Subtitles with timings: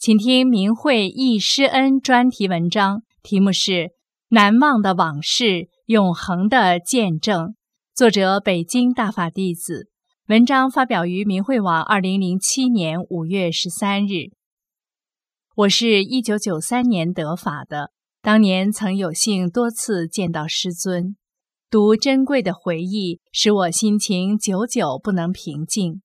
[0.00, 3.72] 请听明慧忆师恩专题文章，题目是
[4.30, 7.48] 《难忘的往事，永恒的见证》，
[7.94, 9.90] 作者北京大法弟子。
[10.28, 14.30] 文章发表于明慧网，二零零七年五月十三日。
[15.54, 17.90] 我是一九九三年得法的，
[18.22, 21.14] 当年曾有幸多次见到师尊，
[21.68, 26.00] 读珍贵的回忆，使我心情久久不能平静。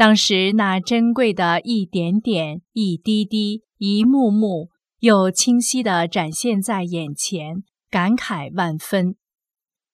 [0.00, 4.70] 当时那珍贵的一点点、一滴滴、一幕幕，
[5.00, 9.16] 又清晰地展现在眼前，感慨万分。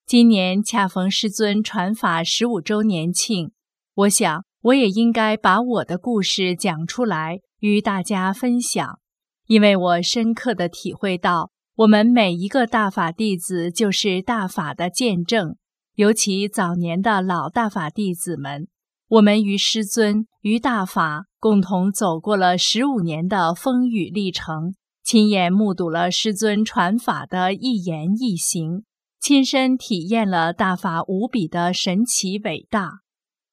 [0.07, 3.51] 今年恰逢师尊传法十五周年庆，
[3.95, 9.01] 我想我也应该把我的故事讲出来，与大家分享，
[9.49, 15.57] 因为我深刻地体会到，我们每一个大法弟子就是大法的见证，
[15.97, 18.69] 尤其早年的老大法弟子们。
[19.09, 28.83] 我们与师尊、与大法共同走过了十五年的风雨历程，亲眼目睹了师尊传法的一言一行，
[29.21, 32.95] 亲身体验了大法无比的神奇伟大。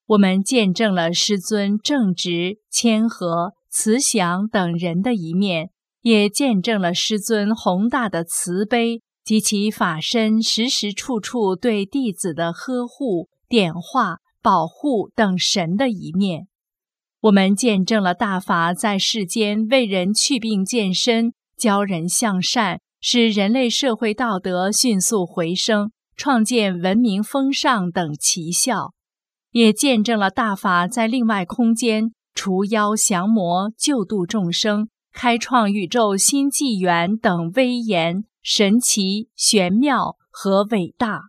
[0.07, 5.69] 我们见证了师尊正直、谦和、慈祥等人的一面，
[6.01, 14.17] 也见证了师尊宏大的慈悲及其法身时时处处对弟子的呵护、点化。
[14.43, 16.49] 保护等神的一面，
[17.21, 28.89] 我们见证了大法在世间为人去病健身、教人向善，使人类社会道德迅速回升，创建文明风尚等奇效；
[29.51, 41.21] 也见证了大法在另外空间除妖降魔、救度众生、开创宇宙新纪元等威严、神奇、玄妙和伟大。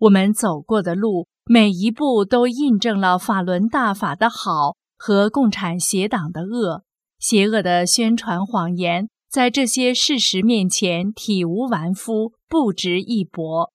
[0.00, 1.28] 我们走过的路。
[1.46, 6.84] 每一步都印证了法轮大法的好和共产邪党的恶，
[7.18, 13.70] 邪恶的宣传谎言在这些事实面前体无完肤，不值一驳。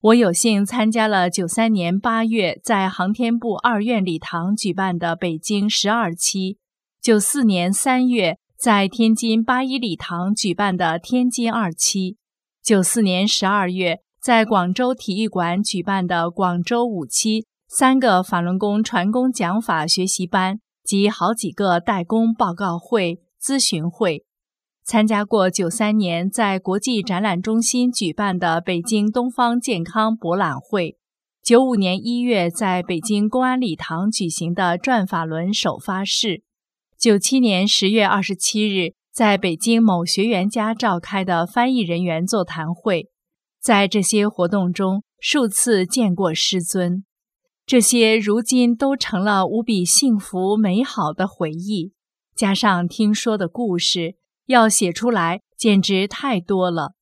[0.00, 6.58] 我有幸参加了九三年八月在航天部二院礼堂举办的北京十二期，
[7.00, 12.16] 九四年三月在天津八一礼堂举办的天津二期，
[12.64, 14.00] 九四年十二月。
[14.20, 24.22] 在广州体育馆举办的广州五期三个法轮功传功讲法学习班及好几个代工报告会、咨询会，
[24.84, 30.98] 参加过九三年在国际展览中心举办的北京东方健康博览会，
[31.42, 36.42] 九五年一月在北京公安礼堂举行的转法轮首发式，
[36.98, 43.08] 九七年十月二十七日在北京某学员家召开的翻译人员座谈会。
[43.60, 47.04] 在这些活动中，数次见过师尊，
[47.66, 51.92] 这些如今都成了无比幸福美好的回忆。
[52.34, 54.16] 加上听说的故事，
[54.46, 56.94] 要写出来简直太多了。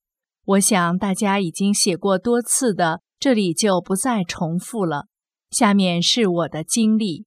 [0.45, 5.07] 我想大家已经写过多次的，这里就不再重复了。
[5.51, 7.27] 下面是我的经历：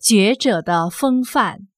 [0.00, 1.68] 觉者的风范。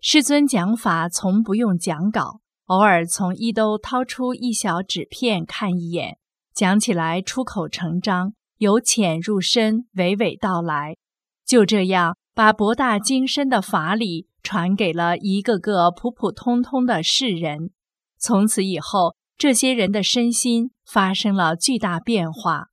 [0.00, 2.39] 师尊讲法从不用讲稿。
[2.70, 6.18] 偶尔从衣兜掏出一小纸片看一眼，
[6.54, 10.96] 讲起来出口成章，由浅入深，娓娓道来。
[11.44, 17.72] 就这样，把博大精深的法理传给了一个个普普通通的世人。
[18.20, 22.68] 从此以后，这些人的身心发生了巨大变化。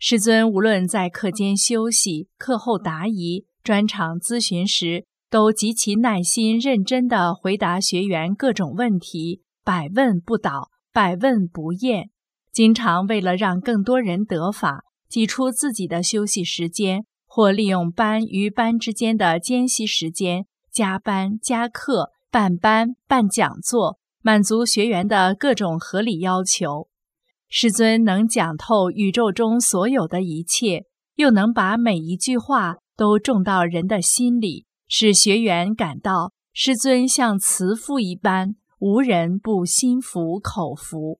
[0.00, 12.10] 师尊无论在课间休息、课后答疑、专场咨询时，都极其耐心认真地回答学员各种问题，百问不倒，百问不厌。
[12.52, 26.86] 经常为了让更多人得法，挤出自己的休息时间，或利用班与班之间的间隙时间加班加课、办班办讲座，满足学员的各种合理要求。
[27.48, 30.84] 师尊能讲透宇宙中所有的一切，
[31.16, 34.66] 又能把每一句话都种到人的心里。
[34.88, 41.18] 使学员感到师尊像慈父一般，无人不心服口服。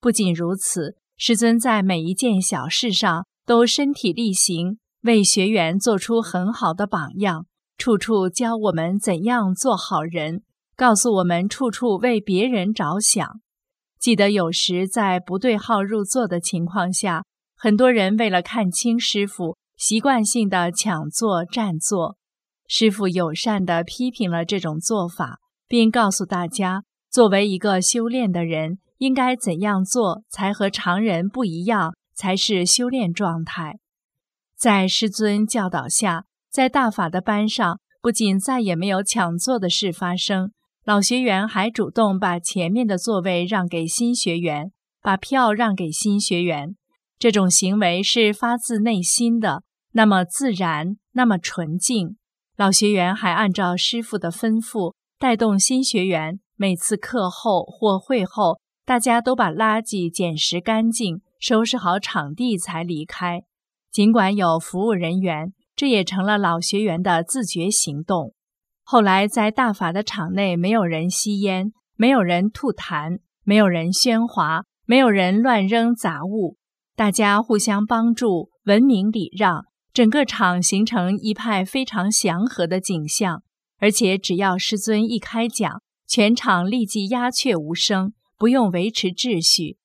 [0.00, 7.46] 不仅如此，师尊在每一件小事上都身体力行，为学员做出很好的榜样，
[7.76, 10.42] 处处教我们怎样做好人，
[10.76, 13.40] 告诉我们处处为别人着想。
[13.98, 17.24] 记得有时在不对号入座的情况下，
[17.56, 22.17] 很多人为了看清师傅，习惯性的抢座占座。
[22.68, 33.78] 师傅友善地批评了这种做法，并告诉大家，作为一个修炼的人，应该怎样做才和常人不一样，才是修炼状态。
[34.54, 40.52] 在师尊教导下，在大法的班上，不仅再也没有抢座的事发生。
[40.84, 46.76] 老学员还主动把前面的座位让给新学员，把票让给新学员。
[47.18, 49.62] 这种行为是发自内心的，
[49.92, 52.16] 那么自然，那么纯净。
[52.58, 56.40] 老学员还按照师傅的吩咐，带动新学员。
[56.56, 63.42] 每次课后或会后，大家都把垃圾捡拾干净，收拾好场地才离开。
[63.92, 68.34] 尽管有服务人员，这也成了老学员的自觉行动。
[68.82, 76.56] 后来，在大法的场内，没有人吸烟，没有人吐痰，没有人喧哗，没有人乱扔杂物，
[76.96, 83.42] 大家互相帮助，文明礼让，整个场形成一派非常祥和的景象。
[83.78, 89.76] 而且，只要师尊一开讲，全场立即鸦雀无声，不用维持秩序。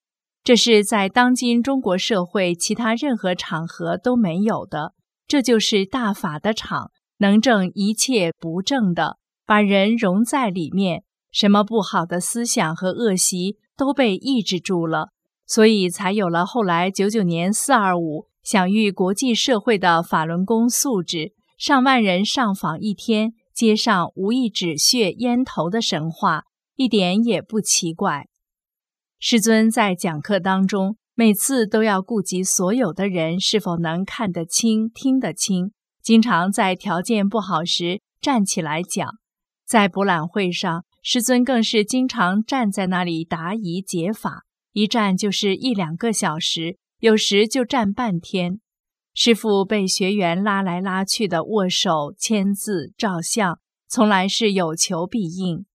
[0.43, 4.93] 这是在当今中国社会其他任何场合都没有的。
[5.27, 6.91] 这就是大法的场。
[7.19, 15.09] 能正一切不正的，把人融在里面，什么不好的思想和恶习都被抑制住了，
[15.45, 26.43] 所以才有了后来九九年四二五享誉国际社会的法轮功素质，上万人上访一天，街上无一止血烟头的神话，
[26.75, 28.27] 一点也不奇怪。
[29.17, 35.71] 师尊在讲课当中，每次都要顾及所有的人是否能看得清、听得清。
[36.01, 39.09] 经常在条件不好时站起来讲，
[39.65, 44.41] 在博览会上，师尊更是经常站在那里答疑解法，
[44.73, 48.61] 一站就是一两个小时，有时就站半天。
[49.13, 53.59] 师傅被学员拉来拉去的握手、签字、照相，
[53.89, 55.65] 从来是有求必应。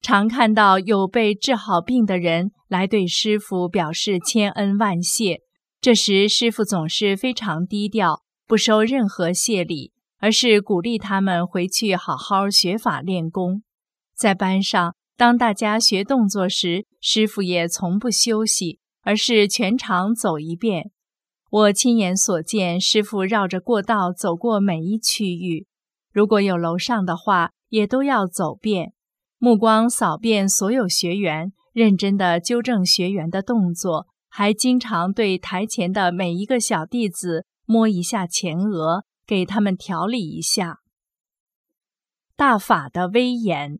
[0.00, 5.40] 常看到有被治好病的人来对师傅表示千恩万谢，
[5.80, 8.22] 这时师傅总是非常低调。
[8.46, 13.64] 不收任何谢礼，而是鼓励他们回去好好学法练功。
[14.14, 20.90] 在班上，当大家学动作时，师傅也从不休息，而是全场走一遍。
[21.50, 25.66] 我亲眼所见，师傅绕着过道走过每一区域，
[26.12, 28.92] 如果有楼上的话，也都要走遍，
[29.38, 37.46] 目光扫遍所有学员，认真地纠正学员的动作，还经常对台前的每一个小弟子。
[37.66, 40.80] 摸一下前额，给他们调理一下。
[42.34, 43.78] 大法的威严，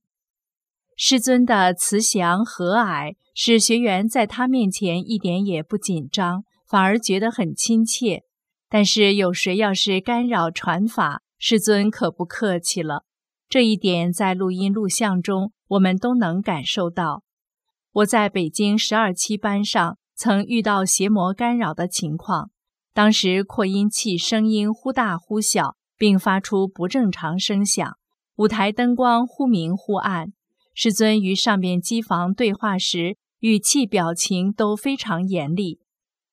[0.94, 8.24] 师尊的慈祥和蔼，使学员在他面前一点也不紧张，反而觉得很亲切。
[8.68, 13.04] 但是有谁要是干扰传法，师尊可不客气了。
[13.48, 17.22] 这一点在录音录像中我们都能感受到。
[17.92, 22.50] 我在北京十二期班上曾遇到邪魔干扰的情况。
[22.92, 27.96] 当时扩音器声音忽大忽小，并发出不正常声响。
[28.36, 30.34] 舞台灯光忽明忽暗。
[30.74, 35.80] 师尊与上边机房对话时，语气表情都非常严厉。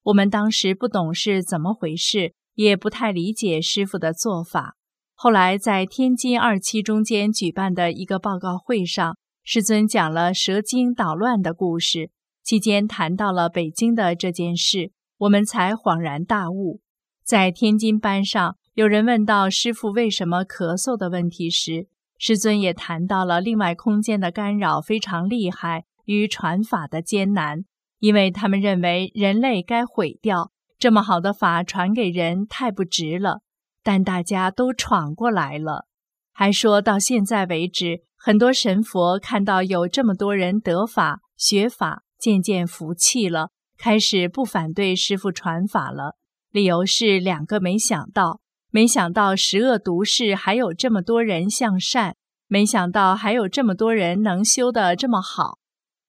[0.04, 4.76] 我们当时不懂是怎么回事，也不太理解师傅的做法。
[5.14, 12.12] 后来在天津二期中间举办的一个报告会上，师尊讲了蛇精捣乱的故事，
[12.44, 14.92] 期间谈到了北京的这件事。
[15.20, 16.82] 我们才恍然大悟，
[17.24, 21.88] 在天津班上，有人问到师傅为什么咳嗽的问题时，
[22.20, 27.66] 师尊也谈到了另外空间的干扰非常厉害与传法的艰难，
[28.00, 33.42] 因为他们认为人类该毁掉这么好的法传给人太不值了，
[33.84, 35.86] 但大家都闯过来了，
[36.34, 43.50] 还说到现在为止，很多神佛看到有这么多人得法学法，渐渐服气了。
[43.78, 46.16] 开始不反对师傅传法了，
[46.52, 48.40] 理由是两个：没想到，
[48.72, 52.16] 没想到十恶毒世还有这么多人向善，
[52.48, 55.60] 没想到还有这么多人能修得这么好。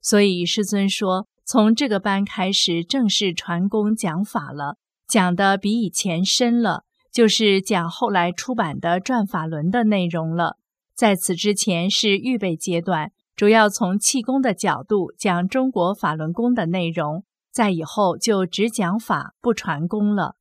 [0.00, 4.76] 所以师尊说，从这个班开始正式传功讲法了，
[5.07, 10.57] 讲的比以前深了，就是讲后来出版的《转法轮》的内容了。
[10.95, 17.25] 在此之前是预备阶段，主要从气功的角度讲中国法轮功的内容。
[17.50, 20.37] 在以后就只讲法不传功了。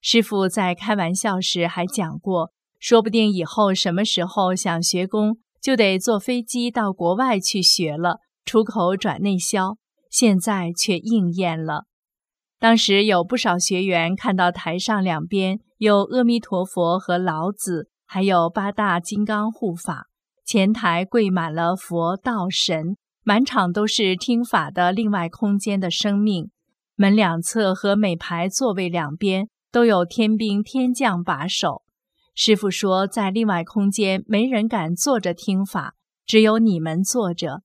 [0.00, 9.76] 师傅在开玩笑时还讲过，说不定以后什么时候想学功，就得坐飞机到国外去学了，出口转内销。
[10.10, 11.84] 现在却应验了。
[12.58, 20.08] 当时有不少学员看到台上两边有阿弥陀佛和老子，还有八大金刚护法，
[20.44, 26.50] 前台跪满了佛道神，满场都是听法的另外空间的生命。
[26.96, 31.82] 门两侧和每排座位两边都有天兵天将把守。
[32.34, 35.94] 师傅说，在另外空间没人敢坐着听法，
[36.26, 37.62] 只有你们坐着。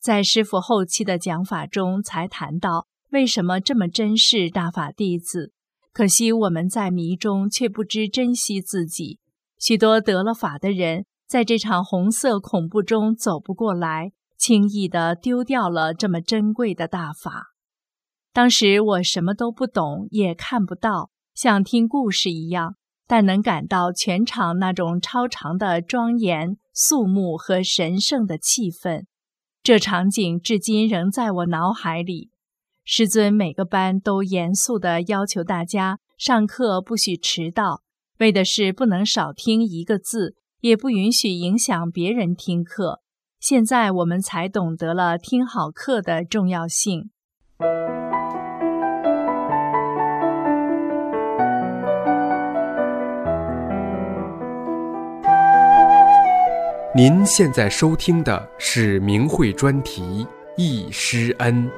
[0.00, 5.52] 在师傅后期的讲法中，才谈到为什么这么珍视大法弟子。
[5.92, 9.18] 可惜我们在迷中，却不知珍惜自己。
[9.58, 17.54] 许多得了法的人，在这场红色恐怖中走不过来，轻易地丢掉了这么珍贵的大法。
[18.32, 22.76] 当时我什么都不懂，也看不到，像听故事一样，
[23.06, 29.06] 但能感到全场那种超长的庄严、肃穆和神圣的气氛。
[29.66, 32.30] 这场景至今仍在我脑海里。
[32.84, 37.82] 师尊每个班都严肃地要求大家上课不许迟到，
[38.20, 43.00] 为的是不能少听一个字，也不允许影响别人听课。
[43.40, 47.10] 现在我们才懂得了听好课的重要性。
[56.96, 60.02] 您现在收听的是明慧专题
[60.56, 61.70] 《易师恩》。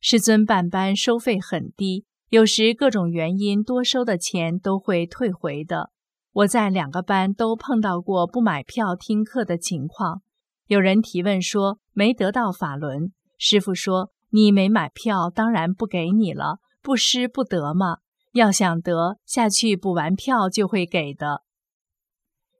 [0.00, 5.90] 师尊办班收费很低，有时各种原因多收的钱都会退回的。
[6.32, 10.22] 我在两个班都碰到过不买票听课的情况。
[10.66, 14.10] 有人提问说没得到法轮，师傅说。
[14.36, 16.58] 你没买票，当然不给你了。
[16.82, 18.00] 不失不得嘛，
[18.34, 21.40] 要想得下去补完票就会给的。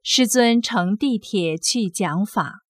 [0.01, 2.61] 师尊乘地铁去讲法，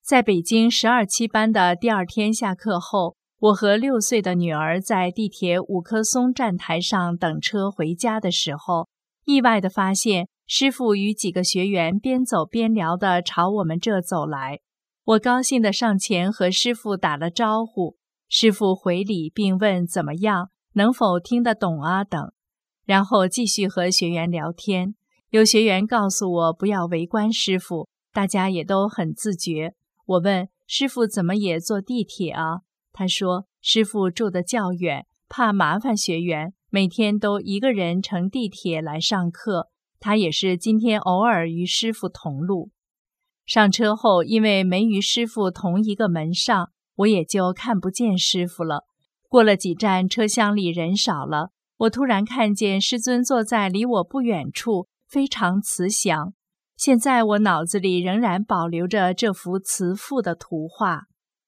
[0.00, 8.88] 在北京十二期班的第二天下课后，我和六岁的女儿在地铁五棵松站台上等车回家的时候，
[9.24, 14.60] 意外地发现师傅与几个学员边走边聊地朝我们这走来。
[15.02, 17.96] 我高兴地上前和师傅打了招呼。
[18.32, 22.04] 师傅回礼，并问怎么样，能否听得懂啊？
[22.04, 22.32] 等，
[22.84, 24.94] 然后继续和学员聊天。
[25.30, 29.74] 有学员告诉我不要围观师傅，大家也都很自觉。
[30.06, 32.60] 我问师傅怎么也坐地铁啊？
[32.92, 39.70] 他说师傅住得较远，怕麻烦学员，每天都一个人乘地铁来上课。
[39.98, 42.70] 他也是今天偶尔与师傅同路。
[43.44, 46.70] 上车后，因为没与师傅同一个门上。
[47.00, 48.84] 我也就看不见师傅了。
[49.28, 56.34] 过了几站，车厢里人少了，我突然看见师尊坐在离我不远处，非常慈祥。
[56.76, 61.02] 现在我脑子里仍然保留着这幅慈父的图画。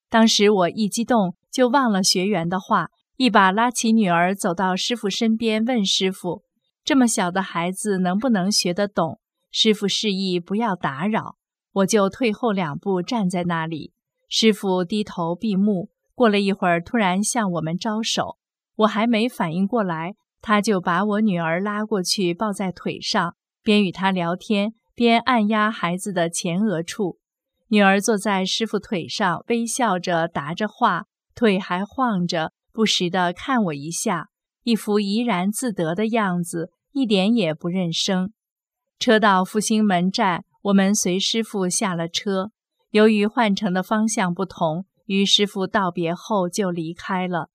[0.08, 6.42] 当时我一激动，就忘了学员的话，一把拉起女儿走到师傅身边，问师傅
[6.84, 9.18] ：“这么小的孩子能不能学得懂？”
[9.50, 11.36] 师傅示意不要打扰，
[11.72, 13.92] 我就退后两步站在那里。
[14.34, 18.38] 师傅低头闭目，过了一会儿，突然向我们招手。
[18.76, 27.18] 我还没反应过来，他就把我女儿拉过去，抱在腿上，边与她聊天，边按压孩子的前额处。
[27.68, 34.30] 女儿坐在师傅腿上，微笑着答着话，腿还晃着，不时地看我一下，
[34.62, 38.32] 一副怡然自得的样子，一点也不认生。
[38.98, 42.50] 车到复兴门站，我们随师傅下了车。
[42.92, 47.48] 由于换乘的方向不同，与师傅道别后就离开了。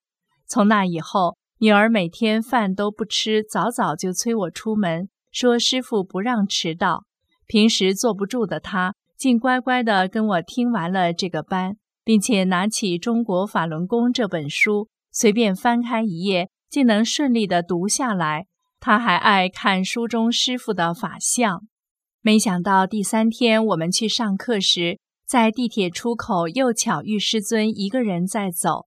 [0.47, 7.03] 从那以后，女儿每天饭都不吃，早早就催我出门，说师傅不让迟到。
[7.45, 18.47] 平时坐不住的她，竟乖乖地跟我听完了这个班，并且拿起《中国法轮功》这本书，随便翻开一页，竟能顺利地读下来。
[18.79, 21.61] 她还爱看书中师傅的法相。
[22.21, 28.85] 没想到第三天我们去上课时，在地铁出口，又巧遇师尊一个人在走。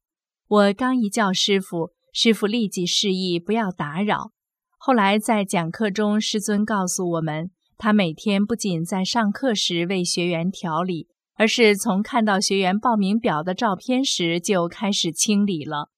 [0.48, 4.30] 我刚一叫师傅，师傅立即示意不要打扰。
[4.78, 15.90] 后来在讲课中，师尊告诉我们，他每天不仅在上课时为学员调理，而是从看到学员报名表的照片时就开始清理了。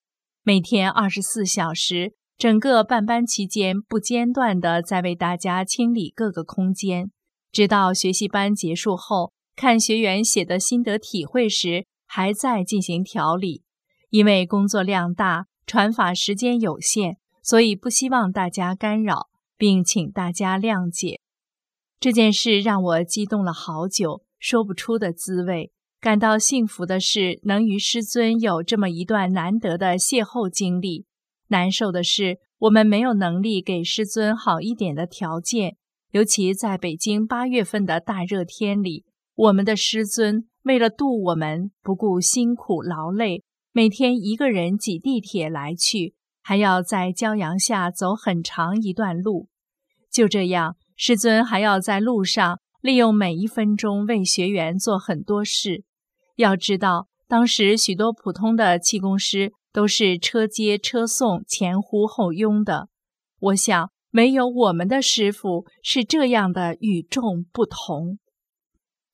[0.42, 7.12] 每天二十四小时，整个办班期间不间断地在为大家清理各个空间。
[7.52, 13.62] 直到学习班结束后，看学员写的心得体会时，还在进行调理。
[14.11, 21.21] 因为工作量大，传法时间有限，所以不希望大家干扰，并请大家谅解。
[21.99, 25.71] 这件事让我激动了好久，说不出的滋味。
[26.00, 31.04] 感到幸福的是，能与师尊有这么一段难得的邂逅经历；
[31.49, 35.76] 难受的是，我们没有能力给师尊好一点的条件。
[36.11, 39.04] 尤其在北京八月份的大热天里，
[39.35, 49.49] 我们的师尊为了度我们，不顾辛苦劳累，每天一个人挤地铁来去，还要在骄阳下走很长一段路。
[50.11, 55.85] 就这样，师尊还要在路上利用每一分钟为学员做很多事。
[56.37, 62.89] 要知道，当时许多普通的气功师都是车接车送、前呼后拥的。
[63.41, 68.19] 我想，没有我们的师傅是这样的与众不同。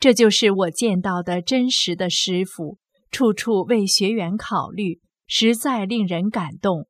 [0.01, 2.79] 这就是我见到的真实的师傅，
[3.11, 6.87] 处处为学员考虑，实在令人感动。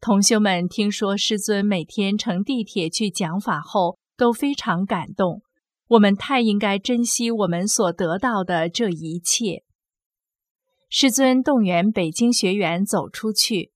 [0.00, 5.42] 同修们听说师尊每天乘地铁去讲法后，都非常感动。
[5.88, 9.64] 我们太应该珍惜我们所得到的这一切。
[10.88, 13.72] 师尊动员北京学员走出去。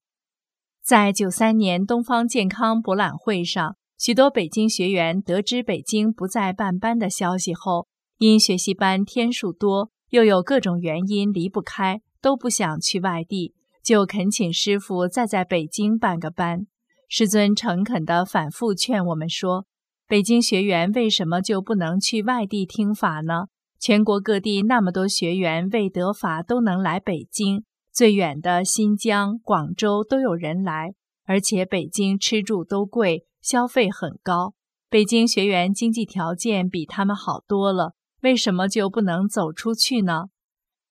[0.81, 7.87] 在九三年东方健康博览会上，许多北京学员得知北京不再办班的消息后，
[8.19, 16.65] 因学习班天数多，又有各种原因离不开，都不想去外地，就恳请师傅再在北京办个班。
[17.07, 19.67] 师尊诚恳地反复劝我们说
[20.09, 23.45] ：“北京学员为什么就不能去外地听法呢？”
[23.79, 34.55] 全国各地那么多学员未得法都能来北京，最远的新疆、广州都有人来，而且北京吃住都贵，消费很高。
[34.89, 40.25] 北京学员经济条件比他们好多了，为什么就不能走出去呢？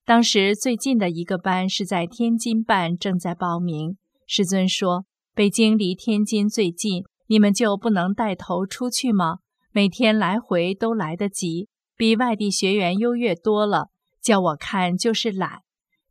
[0.05, 3.97] 当时最近的一个班是在天津办，正在报名。
[4.25, 9.39] 师尊说：“北京离天津最近，你们就不能带头出去吗？
[9.71, 13.89] 每天来回都来得及。”比外地学员优越多了，
[14.21, 15.61] 叫我看就是懒。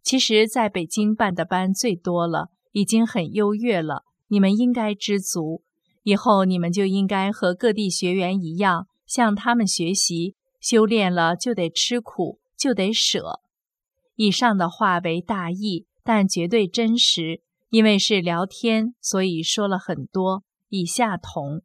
[0.02, 4.04] 其实，在北京办的班最多了，已经很优越了。
[4.28, 5.62] 你们应该知足，
[6.02, 10.35] 以后你们就应该和各地学员一样，向他们学习。
[10.60, 13.40] 修炼了就得吃苦，就得舍。
[14.14, 17.42] 以上的话为大意，但绝对真实。
[17.68, 20.44] 因为是聊天，所以说了很多。
[20.68, 21.62] 以下同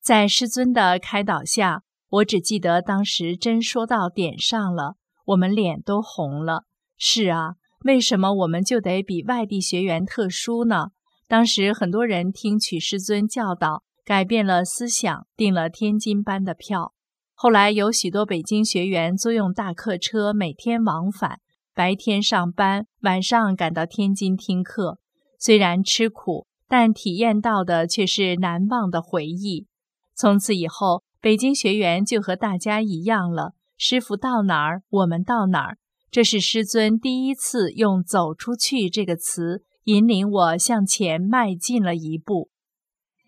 [0.00, 1.82] 在师尊的开导下。
[2.08, 4.96] 我只记得当时真说到点上了，
[5.26, 6.64] 我们脸都红了。
[6.96, 10.92] 是啊，为什么我们就得比外地学员特殊呢？
[11.28, 16.94] 当时很多人听取师尊教导，改变了思想，订了天津班的票。
[17.38, 21.40] 后来有许多北京学员租用大客车，每天往返，
[21.74, 24.98] 白天上班，晚上赶到天津听课。
[25.38, 29.66] 虽然吃苦，但体验到的却是难忘的回忆。
[30.14, 31.04] 从此以后。
[31.18, 35.78] 北京学员就和大家一样了，师傅到哪儿，我们到哪儿。
[36.08, 42.50] 这是师尊第一次用“走出去”这个词引领我向前迈进了一步。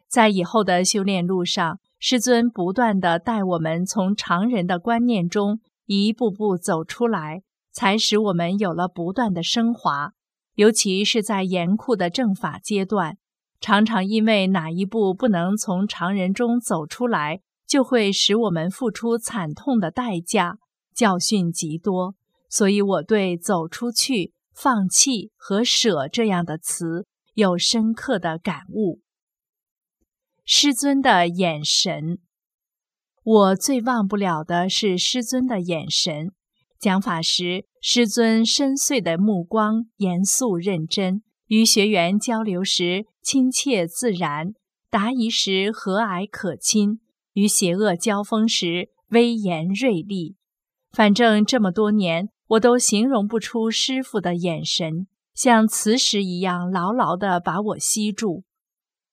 [0.08, 10.12] 在以后的修炼路上，师尊不断地带我们从常人的观念中一步步走出来，才使我们有了不断的升华。
[10.54, 13.18] 尤其是在严酷的正法阶段，
[13.60, 17.40] 常常因为哪一步不能从常人中走出来。
[17.66, 20.56] 就会使我们付出惨痛的代价，
[20.94, 22.14] 教训极多。
[22.48, 29.00] 所以我对“走出去”“放弃”和“舍”这样的词有深刻的感悟。
[30.50, 32.20] 师尊的眼神，
[33.22, 36.32] 我最忘不了的是师尊的眼神。
[36.80, 44.52] 讲法时，师尊深邃的目光严肃认真；与学员交流时亲切自然；
[44.88, 47.00] 答疑时和蔼可亲。
[47.34, 50.36] 与邪恶交锋时，威严锐利。
[50.90, 58.44] 反正这么多年，我都形容不出师傅的眼神，像磁石一样牢牢地把我吸住。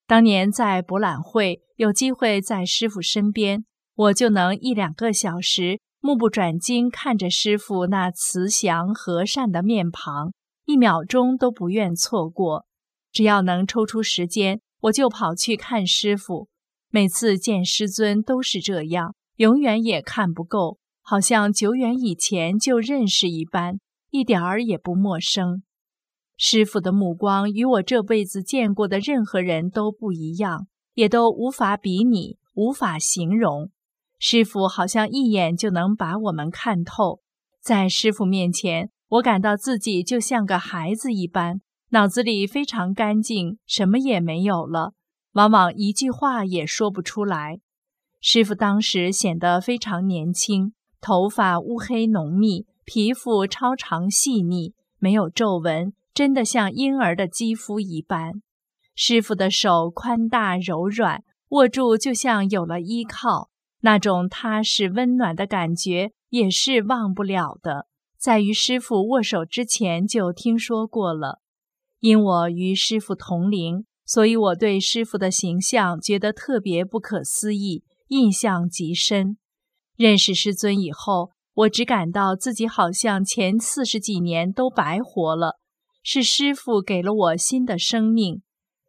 [0.08, 3.66] 当年在博览会有机会在师傅身边，
[3.96, 10.32] 我就能一两个小时目不转睛看着师傅那慈祥和善的面庞，
[10.66, 12.66] 一秒钟都不愿错过。
[13.12, 16.50] 只要能抽出时间，我就跑去看师傅。
[16.92, 23.80] 每次见师尊都是这样，永远也看不够，好像久远以前就认识一般，
[24.12, 25.64] 一点儿也不陌生。
[26.38, 33.72] 师傅的目光与我这辈子见过的任何人都不一样，也都无法比拟，无法形容。
[34.20, 37.22] 师傅好像一眼就能把我们看透。
[37.62, 44.94] 在师傅面前，我感到自己就像个孩子一般，脑子里非常干净，什么也没有了，
[45.34, 47.60] 往往一句话也说不出来。
[48.20, 58.42] 师傅当时显得非常年轻，头发乌黑浓密，皮肤超长细腻，没有皱纹，真的像婴儿的肌肤一般。
[58.96, 63.50] 师傅的手宽大柔软，握住就像有了依靠，
[63.82, 67.88] 那种踏实温暖的感觉也是忘不了的。
[68.18, 71.42] 在与师傅握手之前就听说过了，
[72.00, 77.84] 因我与师傅同龄，所以我对师傅的形象觉得特别不可思议。
[78.08, 79.38] 印象极深。
[79.98, 85.60] 认识师尊以后，我只感到自己好像前四十几年都白活了。
[86.08, 88.44] 是师傅给了我新的生命，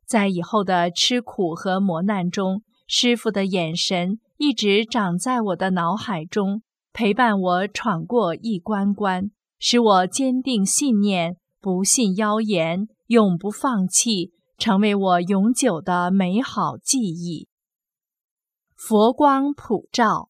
[0.04, 6.60] 在以后的吃苦和磨难中，师傅的眼神一直长在我的脑海中，
[6.92, 17.48] 陪伴我闯过一关关，使我坚定信念，不信妖言，永不放弃，成为我永久的美好记忆。
[18.74, 20.28] 佛光普照，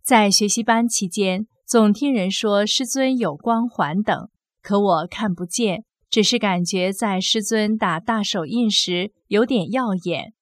[0.00, 4.30] 在学习班期间，总听人说师尊有光环等，
[4.62, 10.32] 可我看不见，只是感觉在师尊打大手印时有点耀眼。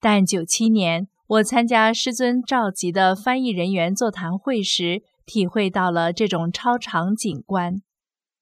[0.00, 7.82] 但九七年我参加师尊召集的翻译人员座谈会时，体会到了这种超长景观。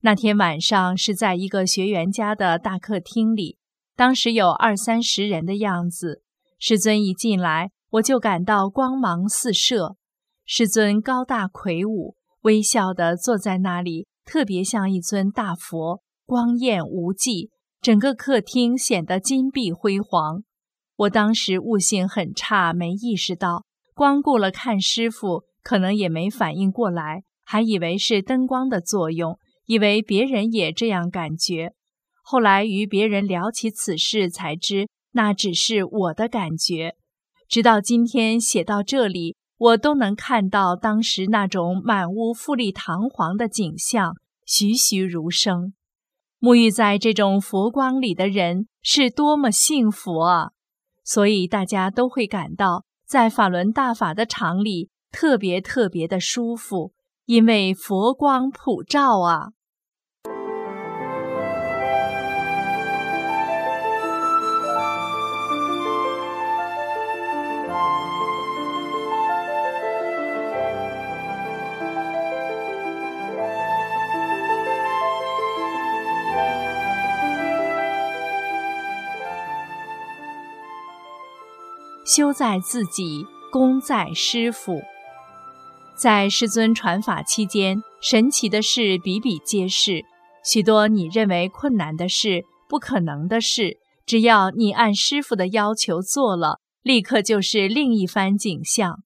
[0.00, 3.58] 那天晚上是在一个学员家的大客厅里，
[3.96, 6.22] 当时有二三十人的样子。
[6.58, 7.70] 师尊一进来。
[7.94, 9.94] 我就感到光芒四射，
[10.44, 17.50] 师尊高大魁梧，微笑地坐在那里，特别像一尊大佛，光艳无际。
[17.80, 20.42] 整个客厅显得金碧辉煌。
[20.96, 31.74] 我当时悟性很差，没意识到，光顾了看师傅，可能也没反应过来，还以为是灯光的作用，以为别人也这样感觉。
[32.22, 36.94] 后来与别人聊起此事，才知那只是我的感觉。
[37.46, 44.14] 直到今天写到这里，我都能看到当时那种满屋富丽堂皇的景象，
[44.46, 45.74] 栩栩如生。
[46.44, 50.50] 沐浴在这种佛光里的人是多么幸福啊！
[51.02, 56.92] 所以大家都会感到，在法轮大法的场里特别特别的舒服，
[57.24, 59.52] 因为佛光普照啊。
[82.04, 84.82] 修在自己，功在师傅。
[85.96, 90.04] 在师尊传法期间，神奇的事比比皆是。
[90.44, 99.02] 许多你认为困难的事、不可能的事，只要你按师傅的要求做了，立刻就是另一番景象。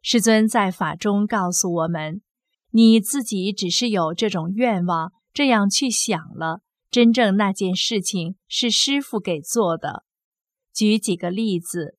[0.00, 2.22] 师尊在法中告诉我们：
[2.70, 10.04] 你自己只是有这种愿望，这样去想了，真正那件事情是师傅给做的。
[10.72, 11.97] 举几个例子。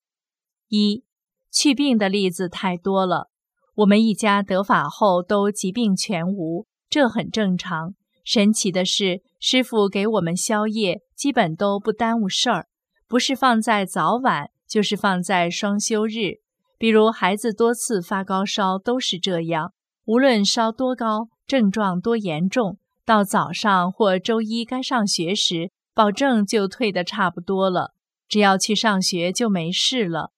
[0.70, 1.04] 一
[1.52, 3.30] 去病的例子太多了，
[3.76, 7.96] 我们一家得法后都疾病全无，这很正常。
[8.24, 12.68] 神奇的是，师傅给我们宵夜，基本都不耽误事儿，
[13.08, 16.38] 不是放在早晚，就是放在双休日。
[16.78, 19.74] 比如孩子多次发高烧，都是这样，
[20.06, 27.96] 无论烧多高，症状多严重，到早上或周一该上学时，保证就退得差不多了，
[28.28, 30.32] 只要去上学就没事了。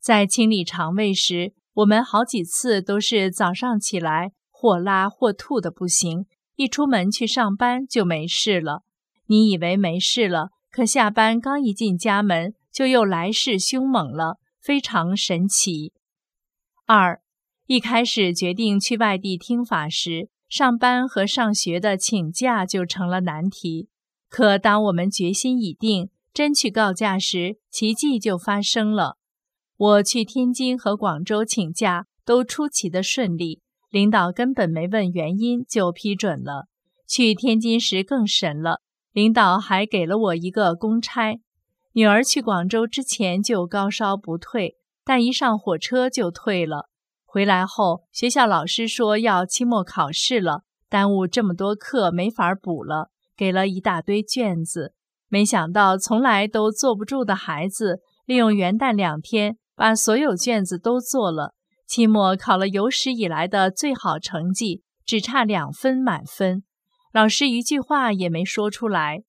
[0.00, 6.24] 在清理肠胃时，我们好几次都是早上起来或拉或吐的不行，
[6.56, 8.82] 一出门去上班就没事了。
[9.26, 15.92] 你以为没事了，可下班刚一进家门，就又来势凶猛了，非常神奇。
[16.86, 17.20] 二，
[17.66, 23.88] 一开始决定去外地听法时，上班和上学的请假就成了难题。
[24.30, 29.18] 可当我们决心已定，真去告假时，奇迹就发生了。
[29.80, 36.66] 我去天津和广州请假都出奇的顺利，领导根本没问原因就批准了。
[37.08, 41.40] 去天津时更神了，领导还给了我一个公差。
[41.94, 46.90] 女儿去广州之前就高烧不退，但一上火车就退了。
[47.24, 54.92] 回来后，学校老师说要期末考试了，耽误这么多课没法补了，给了一大堆卷子。
[55.28, 59.56] 没想到从来都坐不住的孩子，利用元旦两天。
[59.80, 61.54] 把所有卷子都做了，
[61.86, 66.64] 期末考了有史以来的最好成绩，只差两分满分。
[67.14, 69.22] 老师一句话也没说出来。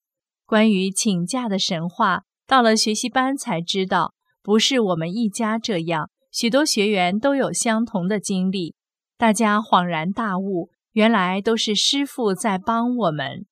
[0.46, 8.76] 关于请假的神话，到了学习班才知道，不是我们一家这样，许多学员都有相同的经历。
[9.18, 13.46] 大家恍然大悟，原来都是师傅在帮我们。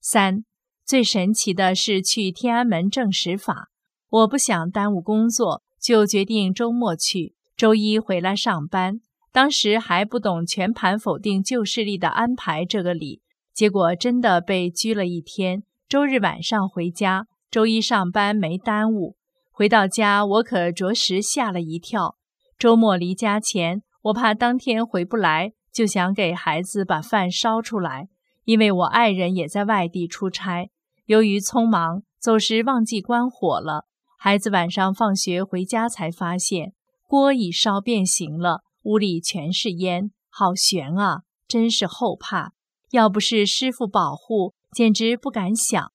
[0.00, 0.46] 三，
[0.86, 3.68] 最神奇的是去天安门证实法。
[4.08, 9.00] 我不想耽误工作，就决定周末去，周一回来上班。
[9.32, 13.20] 当时还不懂全盘否定旧势力的安排这个理。
[13.54, 15.64] 结果真的被拘了一天。
[15.88, 19.16] 周日晚上回家，周一上班没耽误。
[19.50, 22.16] 回到家，我可着实吓了一跳。
[22.56, 28.08] 周末离家前，我怕当天回不来，就想给孩子把饭烧出来，
[28.44, 30.70] 因为我爱人也在外地出差。
[31.06, 33.87] 由于匆忙，走时忘记关火了。
[34.20, 36.72] 孩子晚上放学回家才发现
[37.06, 41.22] 锅已烧变形了，屋里全是烟，好悬啊！
[41.46, 42.52] 真是后怕。
[42.90, 45.92] 要不是师傅保护，简直不敢想。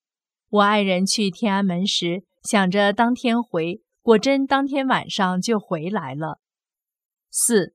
[0.49, 6.39] 我爱人去天安门时，想着当天回，果真当天晚上就回来了。
[7.29, 7.73] 四，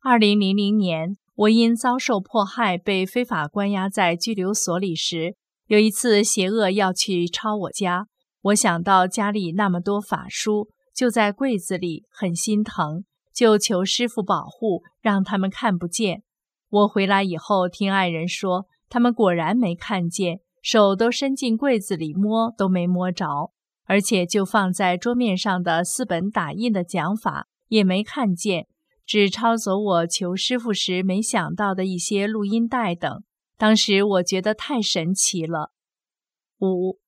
[0.00, 5.36] 二零零零年，我因遭受迫害被非法关押在拘留所里时，
[5.66, 8.06] 有一次邪恶要去抄我家，
[8.42, 16.22] 我想到家里那么多法书，就在柜子里，很心疼，就求师傅保护，让他们看不见。
[16.70, 23.52] 我回来以后，听爱人说，他们果然没看见，手都伸进柜子里摸都没摸着，
[23.84, 28.66] 而且就放在桌面上的四本打印的讲法也没看见，
[29.04, 33.22] 只抄走我求师傅时没想到的一些录音带等。
[33.58, 35.72] 当时我觉得太神奇了。
[36.60, 36.98] 五，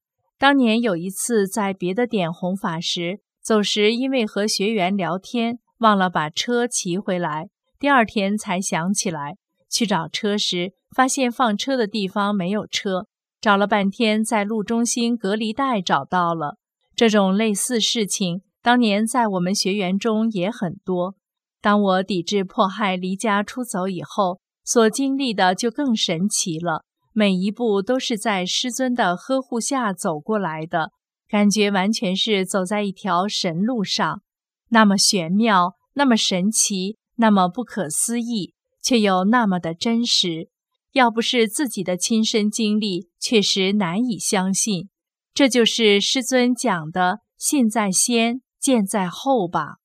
[0.43, 9.37] 当年有一次在别的点弘法时，走时因为和学员聊天，忘了把车骑回来，第二天才想起来。
[9.71, 13.07] 去找车时，发现放车的地方没有车，
[13.41, 16.57] 找了半天，在路中心隔离带找到了。
[16.97, 21.15] 这种类似事情，当年在我们学员中也很多。
[21.61, 26.85] 当我抵制迫害、离家出走以后，所经历的就更神奇了。
[27.13, 30.93] 每一步都是在师尊的呵护下走过来的，
[31.29, 34.23] 感觉完全是走在一条神路上，
[34.69, 38.55] 那么玄妙，那么神奇，那么不可思议。
[38.85, 40.49] 却又那么的真实，
[40.91, 44.89] 要不是自己的亲身经历，确实难以相信。
[45.33, 49.77] 这就是师尊讲的“信在先，见在后”吧。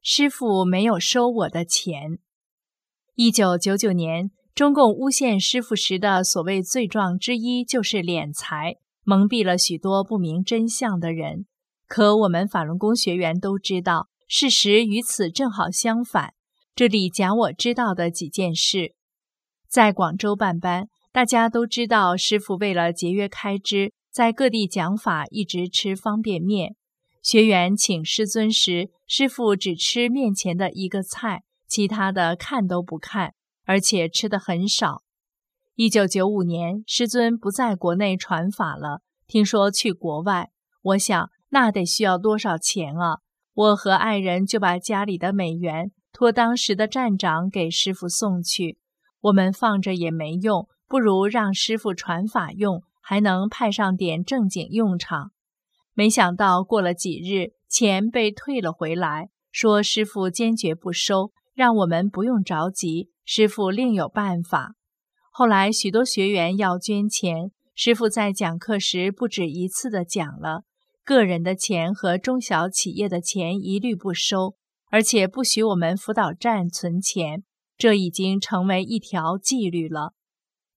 [0.00, 2.20] 师傅没有收我的钱。
[3.16, 11.46] 一九九九年，中共诬陷师傅时的所谓罪状之一就是敛财，蒙蔽了许多不明真相的人。
[11.86, 16.34] 可我们法轮功学员都知道，事实与此正好相反。
[16.74, 18.96] 这里讲我知道的几件事。
[19.68, 26.74] 在广州办班，大家都知道，师傅为了节约开支，在各地讲法，一直吃方便面。
[27.22, 33.34] 学员请师尊时，师傅只吃面前的一个菜，其他的看都不看，
[33.68, 35.02] 而且吃的很少。
[35.74, 40.48] 一九九五年，师尊不在国内传法了，听说去国外。
[40.80, 43.18] 我想，那得需要多少钱啊？
[43.52, 45.92] 我和爱人就把家里的美元。
[46.14, 48.78] 托当时的站长给师傅送去，
[49.20, 55.32] 我们放着也没用，不如让师傅传法用，还能派上点正经用场。
[55.92, 64.74] 没想到过了几日，钱被退了回来，说师傅坚决不收，让我们不用着急，师傅另有办法。
[65.32, 70.62] 后来许多学员要捐钱，师傅在讲课时不止一次的讲了，
[71.04, 74.54] 个人的钱和中小企业的钱一律不收。
[74.92, 77.42] 而且不许我们辅导站存钱，
[77.76, 80.12] 这已经成为一条纪律了。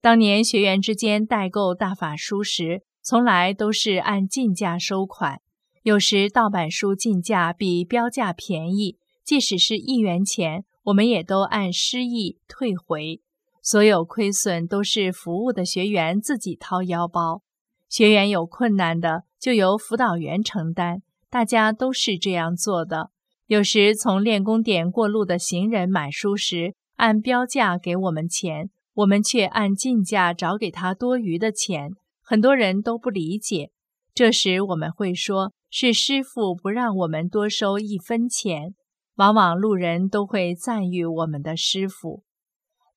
[0.01, 5.41] 当年学员之间代购大法书时，从来都是按进价收款，
[5.83, 13.21] 有时盗版书进价比标价便宜，即使是一元钱，我们也都按失意退回。
[13.61, 17.43] 所有亏损都是服务的学员自己掏腰包，
[17.87, 23.11] 学员有困难的就由辅导员承担，大家都是这样做的。
[23.45, 31.91] 有时从练功点过路的行人买书时，按标价给我们钱，我们却按进价找给他多余的钱，
[32.23, 33.69] 很多人都不理解。
[34.13, 38.73] 这时我们会说，是师傅不让我们多收一分钱。
[39.15, 42.23] 往往路人都会赞誉我们的师傅。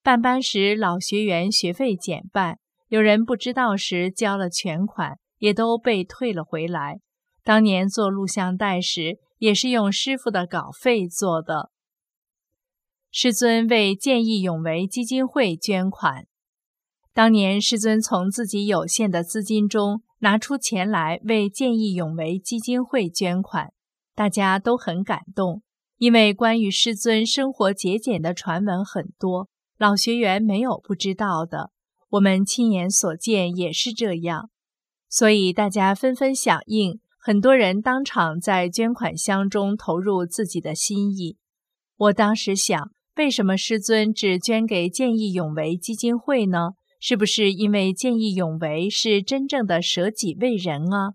[0.02, 7.00] 办班时，老学员学费减半，有人不知道时交了全款，也都被退了回来。
[7.42, 9.18] 当年做录像带时。
[9.38, 11.70] 也是用师傅的稿费做的。
[13.10, 16.26] 师尊为见义勇为基金会捐款。
[17.12, 23.74] 当年师尊从自己有限的资金中拿出钱来为见义勇为基金会捐款，
[24.14, 25.62] 大家都很感动，
[25.98, 31.70] 因为关于师尊生活节俭的传闻很多，老学员没有不知道的。
[32.10, 34.50] 我们亲眼所见也是这样，
[35.08, 41.36] 所以大家纷纷响应，很多人当场在捐款箱中投入自己的心意。
[41.96, 46.70] 我当时想，为什么师尊只捐给见义勇为基金会呢？
[47.00, 51.14] 是不是因为见义勇为是真正的舍己为人啊？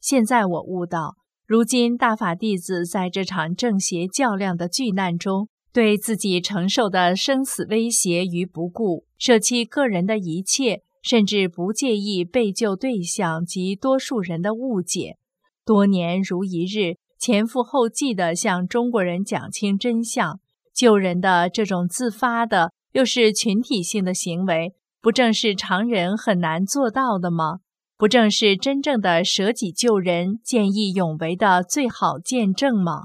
[0.00, 15.18] 现在我悟到，如今大法弟子在这场正邪较量的巨难中，对自己承受的生死威胁于不顾，舍弃个人的一切，甚至不介意被救对象及多数人的误解，
[15.64, 20.40] 多年如一日，前赴后继地向中国人讲清真相，
[20.74, 24.74] 救人的这种自发的又是群体性的行为。
[25.00, 27.60] 不正是常人很难做到的吗？
[27.98, 33.04] 不正是真正的舍己救人、见义勇为的最好见证吗？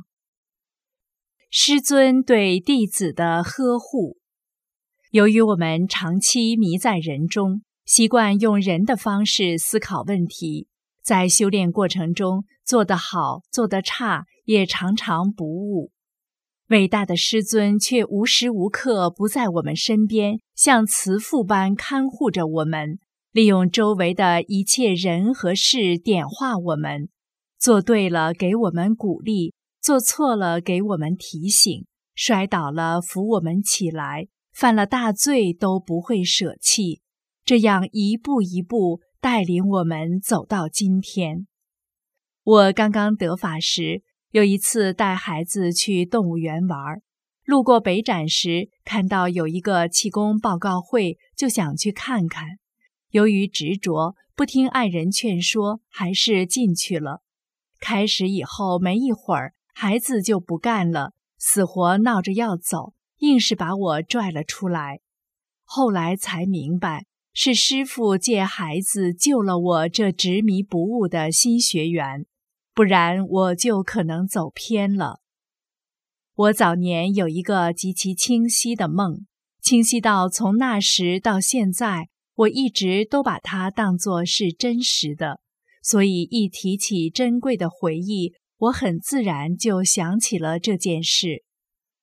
[1.49, 4.17] 师尊对弟子的呵护，
[5.11, 10.67] 由于我们长期迷在人中，习惯用人的方式思考问题，
[11.01, 15.93] 在修炼过程中做得好、做得差，也常常不误。
[16.67, 22.99] 伟大的师尊却无时无刻不在我们身边，像慈父般看护着我们，
[23.31, 27.09] 利用周围的一切人和事点化我们。
[27.57, 37.01] 做对了，给我们鼓励；做错了，给我们提醒；摔倒了，扶我们起来；犯了大罪都不会舍弃。
[37.45, 41.47] 这样一步一步带领我们走到今天。
[42.43, 44.03] 我刚刚得法时。
[44.31, 47.01] 有一次带孩子去动物园玩，
[47.43, 52.47] 路过北展时，看到有一个气功报告会，就想去看看。
[53.11, 57.21] 由于执着，不听爱人劝说，还是进去了。
[57.79, 64.99] 开始以后没一会儿，孩子就不干了，死活闹着要走，硬是把我拽了出来。
[65.63, 72.25] 后来才明白，是师傅借孩子救了我这执迷不悟的新学员。
[72.73, 75.19] 不然我就可能走偏了。
[76.33, 79.25] 我早年有一个极其清晰的梦，
[79.61, 82.07] 清晰到从那时到现在，
[82.41, 85.41] 我一直都把它当作是真实的。
[85.83, 91.43] 所以一提起珍贵的回忆，我很自然就想起了这件事。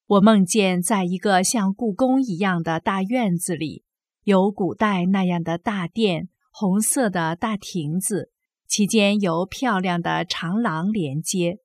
[0.07, 3.85] 我梦见在一个像故宫一样的大院子里，
[4.24, 8.31] 有古代那样的大殿，红色的大亭子。
[8.66, 11.59] 其间有漂亮的长廊连接，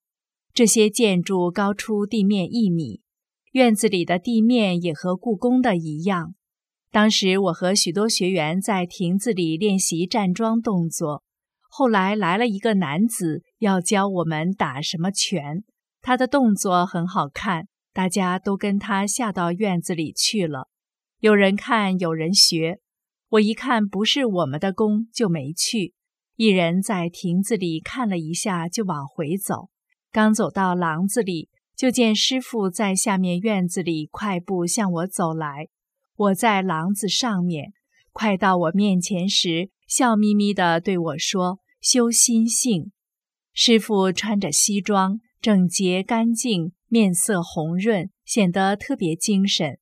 [0.54, 3.02] 这些建筑高出地面一米。
[3.52, 6.36] 院子里的地面也和故宫的一样。
[6.94, 11.24] 当时我和许多学员在亭子里练习站桩动作。
[11.68, 15.64] 后来来了一个男子，要教我们打什么拳。
[16.02, 20.68] 他的动作很好看，大家都跟他下到院子里去了。
[21.20, 22.78] 有人看，有人学。
[23.30, 25.96] 我一看不是我们的功，就没去。
[26.36, 29.70] 一人在亭子里看了一下，就往回走。
[30.12, 35.70] 刚走到廊子里，就见师傅在下面院子里快步向我走来。
[36.16, 37.74] 我在廊子上面，
[38.12, 42.92] 快到我面前时，笑眯眯地对我说：“修心性。”
[43.54, 49.80] 师傅穿着西装，整洁干净，面色红润，显得特别精神。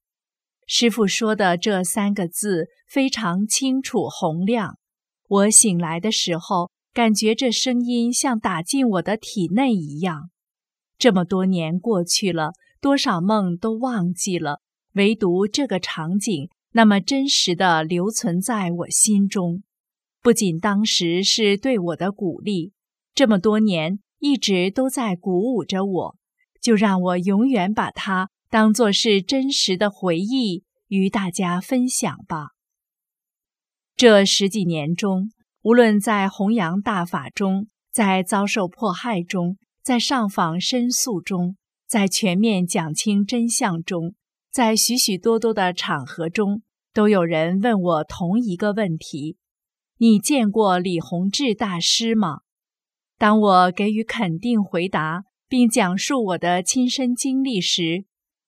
[0.66, 4.78] 师傅说的这三个字非常清楚洪亮。
[5.28, 10.30] 我醒来的时候，感觉这声音像打进我的体内一样。
[10.98, 14.62] 这么多年过去了，多少梦都忘记了，
[14.94, 19.64] 唯独这个场景那么真实的留存在我心中。
[20.22, 22.74] 不仅当时是对我的鼓励，
[23.14, 26.16] 这么多年一直都在鼓舞着我，
[26.62, 32.50] 就让我永远把它当作是真实的回忆与大家分享吧。
[33.96, 35.32] 这十几年中，
[35.64, 41.56] 无论在弘扬大法中，在遭受迫害中，在上访申诉中，
[41.88, 44.14] 在全面讲清真相中，
[44.52, 46.62] 在许许多多的场合中，
[46.94, 49.38] 都有人问我同一个问题：
[49.98, 52.42] 你见过李洪志大师吗？
[53.18, 58.04] 当我给予肯定回答，并讲述我的亲身经历时，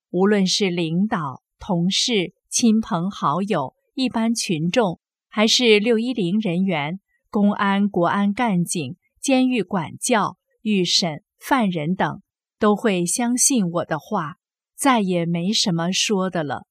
[0.09, 4.99] 无论是领导、同事、亲朋好友、一般群众。
[5.35, 6.99] 还是六一零人员、
[7.31, 12.21] 公安、国安干警、监狱管教、预审犯人等，
[12.59, 14.35] 都会相信我的话，
[14.83, 16.63] 再也没什么说的了。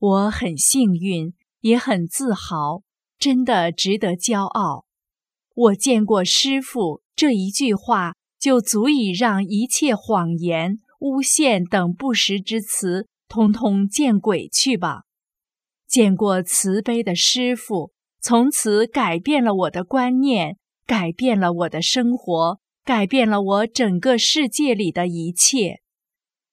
[0.00, 2.82] 我很幸运，也很自豪，
[3.20, 4.84] 真的值得骄傲。
[5.54, 15.02] 我见过师傅这一句话，就足以让一切谎言、诬陷等不实之词，通通见鬼去吧。
[15.86, 22.58] 见过慈悲的师傅，从此改变了我的观念，改变了我的生活。
[22.84, 25.78] 改变了我整个世界里的一切，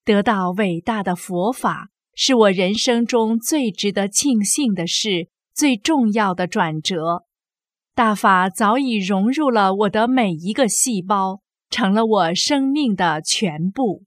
[0.06, 7.26] 得到伟大的佛法是我人生中最值得庆幸的事，最重要的转折。
[7.96, 14.04] 大法早已融入了我的每一个细胞，成了我生命的全部。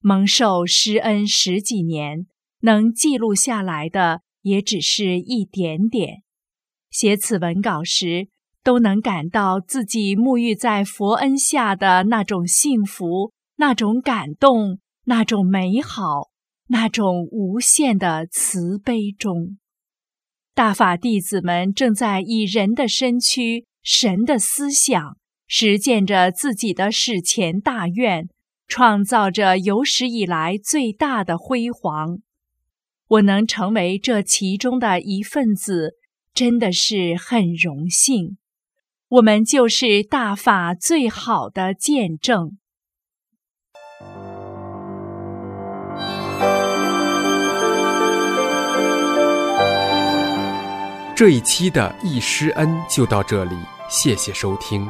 [0.00, 2.26] 蒙受师恩十几年，
[2.62, 6.22] 能记录下来的也只是一点点。
[6.90, 8.28] 写此文稿时。
[8.66, 16.30] 都能感到自己沐浴在佛恩下的那种幸福、那种感动、那种美好、
[16.68, 19.58] 那种无限的慈悲中。
[20.54, 28.28] 大法弟子们正在以人的身躯、神的思想，实践着自己的史前大愿，
[28.66, 32.20] 创造着有史以来最大的辉煌。
[33.08, 35.94] 我能成为这其中的一份子，
[36.34, 38.36] 真的是很荣幸。
[39.08, 42.58] 我们就是大法最好的见证。
[51.16, 53.56] 这一期的易师恩就到这里，
[53.88, 54.86] 谢谢收听。